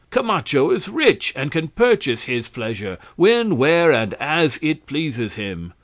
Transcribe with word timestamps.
Camacho 0.09 0.71
is 0.71 0.89
rich, 0.89 1.31
and 1.35 1.51
can 1.51 1.67
purchase 1.67 2.23
his 2.23 2.47
pleasure 2.47 2.97
when, 3.17 3.55
where, 3.55 3.91
and 3.93 4.15
as 4.15 4.57
it 4.63 4.87
pleases 4.87 5.35
him. 5.35 5.73